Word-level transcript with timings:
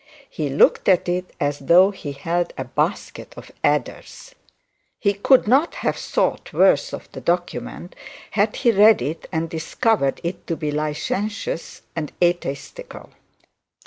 He 0.31 0.49
looked 0.49 0.89
at 0.89 1.07
it 1.07 1.29
as 1.39 1.59
though 1.59 1.91
he 1.91 2.13
held 2.13 2.53
a 2.57 2.63
basket 2.63 3.35
of 3.37 3.51
adders. 3.63 4.33
He 4.97 5.13
could 5.13 5.47
not 5.47 5.75
have 5.75 5.95
thought 5.95 6.51
worse 6.51 6.91
of 6.91 7.07
the 7.11 7.21
document 7.21 7.95
had 8.31 8.55
he 8.55 8.71
read 8.71 9.03
it 9.03 9.27
and 9.31 9.47
discovered 9.47 10.19
it 10.23 10.47
to 10.47 10.55
be 10.57 10.71
licentious 10.71 11.83
and 11.95 12.11
atheistical. 12.19 13.11